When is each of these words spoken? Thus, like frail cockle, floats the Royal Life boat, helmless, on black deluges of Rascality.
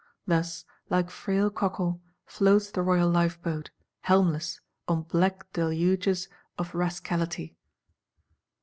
Thus, 0.25 0.65
like 0.89 1.11
frail 1.11 1.51
cockle, 1.51 2.01
floats 2.25 2.71
the 2.71 2.81
Royal 2.81 3.07
Life 3.07 3.39
boat, 3.43 3.69
helmless, 3.99 4.59
on 4.87 5.03
black 5.03 5.53
deluges 5.53 6.27
of 6.57 6.73
Rascality. 6.73 7.55